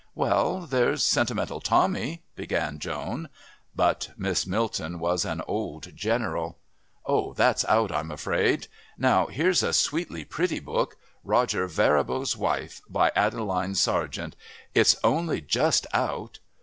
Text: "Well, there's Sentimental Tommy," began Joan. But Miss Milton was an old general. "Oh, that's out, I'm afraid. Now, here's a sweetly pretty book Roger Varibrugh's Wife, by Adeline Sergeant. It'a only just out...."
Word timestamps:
"Well, 0.15 0.61
there's 0.61 1.03
Sentimental 1.03 1.59
Tommy," 1.61 2.23
began 2.35 2.79
Joan. 2.79 3.29
But 3.75 4.09
Miss 4.17 4.47
Milton 4.47 4.97
was 4.97 5.25
an 5.25 5.43
old 5.47 5.95
general. 5.95 6.57
"Oh, 7.05 7.33
that's 7.33 7.63
out, 7.65 7.91
I'm 7.91 8.09
afraid. 8.09 8.65
Now, 8.97 9.27
here's 9.27 9.61
a 9.61 9.73
sweetly 9.73 10.25
pretty 10.25 10.59
book 10.59 10.97
Roger 11.23 11.67
Varibrugh's 11.67 12.35
Wife, 12.35 12.81
by 12.89 13.11
Adeline 13.15 13.75
Sergeant. 13.75 14.35
It'a 14.73 14.95
only 15.03 15.39
just 15.39 15.85
out...." 15.93 16.39